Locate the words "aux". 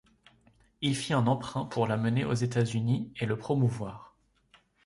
2.25-2.33